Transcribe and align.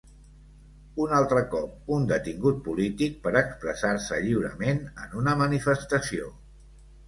Un 1.03 1.11
altre 1.17 1.43
cop 1.51 1.91
un 1.97 2.07
detingut 2.13 2.57
polític 2.69 3.21
per 3.27 3.35
expressar-se 3.43 4.21
lliurament 4.27 4.85
en 5.07 5.17
una 5.25 5.39
manifestació. 5.47 6.37